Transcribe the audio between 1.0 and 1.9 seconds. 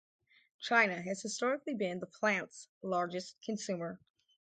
historically